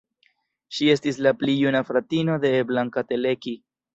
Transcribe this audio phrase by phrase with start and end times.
[0.77, 3.57] Ŝi estis la pli juna fratino de Blanka Teleki.